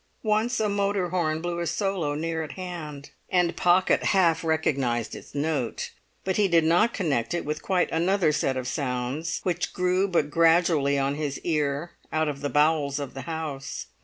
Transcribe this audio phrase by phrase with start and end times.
[0.23, 5.35] Once a motor horn blew a solo near at hand, and Pocket half recognised its
[5.35, 5.91] note;
[6.23, 10.31] but he did not connect it with quite another set of sounds, which grew but
[10.31, 13.85] gradually on his ear out of the bowels of the house.